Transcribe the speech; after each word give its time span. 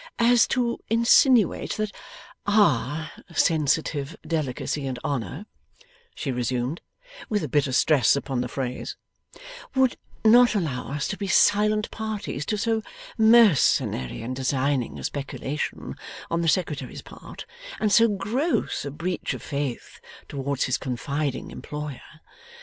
'As 0.33 0.47
to 0.47 0.79
insinuate 0.89 1.73
that 1.77 1.91
OUR 2.47 3.11
sensitive 3.35 4.15
delicacy 4.25 4.87
and 4.87 4.97
honour,' 5.05 5.45
she 6.15 6.31
resumed, 6.31 6.81
with 7.29 7.43
a 7.43 7.47
bitter 7.47 7.71
stress 7.71 8.15
upon 8.15 8.41
the 8.41 8.47
phrase, 8.47 8.97
'would 9.75 9.97
not 10.25 10.55
allow 10.55 10.91
us 10.91 11.07
to 11.09 11.17
be 11.17 11.27
silent 11.27 11.91
parties 11.91 12.47
to 12.47 12.57
so 12.57 12.81
mercenary 13.15 14.23
and 14.23 14.35
designing 14.35 14.97
a 14.97 15.03
speculation 15.03 15.93
on 16.31 16.41
the 16.41 16.47
Secretary's 16.49 17.03
part, 17.03 17.45
and 17.79 17.91
so 17.91 18.07
gross 18.07 18.83
a 18.85 18.89
breach 18.89 19.35
of 19.35 19.43
faith 19.43 19.99
towards 20.27 20.63
his 20.63 20.79
confiding 20.79 21.51
employer. 21.51 22.01